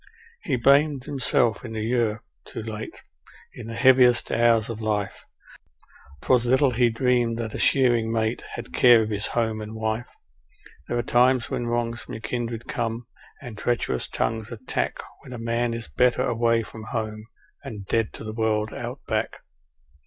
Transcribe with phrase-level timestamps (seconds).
[0.41, 3.01] He blamed himself in the year 'Too Late'
[3.53, 5.25] in the heaviest hours of life
[6.23, 10.07] 'Twas little he dreamed that a shearing mate had care of his home and wife;
[10.87, 13.05] There are times when wrongs from your kindred come,
[13.43, 17.27] and treacherous tongues attack When a man is better away from home,
[17.63, 19.41] and dead to the world, Out Back.